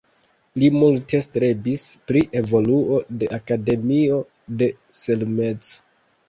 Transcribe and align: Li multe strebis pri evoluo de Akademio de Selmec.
Li 0.61 0.69
multe 0.75 1.17
strebis 1.25 1.83
pri 2.11 2.23
evoluo 2.41 2.97
de 3.25 3.29
Akademio 3.39 4.19
de 4.63 4.71
Selmec. 5.03 5.71